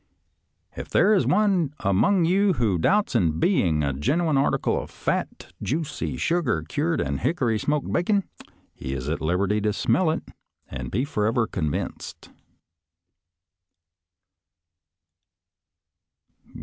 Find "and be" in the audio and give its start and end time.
10.67-11.05